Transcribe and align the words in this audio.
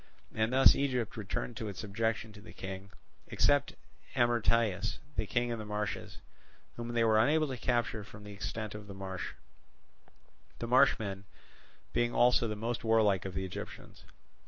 And 0.33 0.51
thus 0.51 0.73
Egypt 0.73 1.15
returned 1.15 1.57
to 1.57 1.67
its 1.67 1.79
subjection 1.81 2.33
to 2.33 2.41
the 2.41 2.53
King, 2.53 2.89
except 3.27 3.75
Amyrtaeus, 4.15 4.97
the 5.15 5.27
king 5.27 5.49
in 5.49 5.59
the 5.59 5.63
marshes, 5.63 6.17
whom 6.75 6.87
they 6.93 7.03
were 7.03 7.19
unable 7.19 7.47
to 7.49 7.57
capture 7.57 8.03
from 8.03 8.23
the 8.23 8.31
extent 8.33 8.73
of 8.73 8.87
the 8.87 8.95
marsh; 8.95 9.33
the 10.57 10.65
marshmen 10.65 11.25
being 11.93 12.15
also 12.15 12.47
the 12.47 12.55
most 12.55 12.83
warlike 12.83 13.25
of 13.25 13.35
the 13.35 13.45
Egyptians. 13.45 14.03